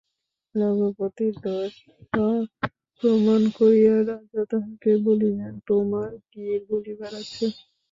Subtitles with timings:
[0.55, 1.73] রঘুপতির দোষ
[2.13, 7.45] সপ্রমাণ করিয়া রাজা তাঁহাকে বলিলেন, তোমার কী বলিবার আছে?